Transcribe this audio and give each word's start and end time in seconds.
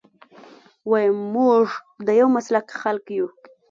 ويم 0.89 1.17
موږ 1.33 1.65
د 2.05 2.07
يو 2.19 2.27
مسلک 2.37 2.67
خلک 2.81 3.05
يو. 3.17 3.27